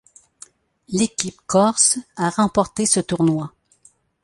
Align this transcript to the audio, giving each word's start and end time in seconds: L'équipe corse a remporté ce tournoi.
L'équipe 0.87 1.39
corse 1.45 1.99
a 2.15 2.31
remporté 2.31 2.87
ce 2.87 2.99
tournoi. 2.99 3.53